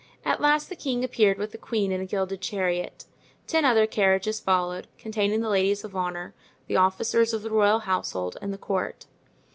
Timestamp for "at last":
0.25-0.67